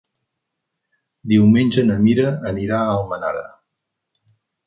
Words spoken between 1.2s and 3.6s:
Diumenge na Mira anirà a Almenara.